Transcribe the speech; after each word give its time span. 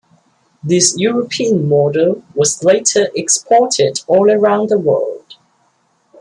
This 0.63 0.95
European 0.97 1.69
model 1.69 2.23
was 2.33 2.63
later 2.63 3.09
exported 3.13 3.99
all 4.07 4.31
around 4.31 4.69
the 4.69 4.79
world. 4.79 5.35